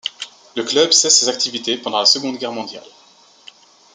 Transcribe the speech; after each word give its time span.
Le 0.55 0.63
club 0.63 0.91
cesse 0.93 1.19
ses 1.19 1.29
activités 1.29 1.77
pendant 1.77 1.99
la 1.99 2.07
Seconde 2.07 2.39
Guerre 2.39 2.51
mondiale. 2.51 2.81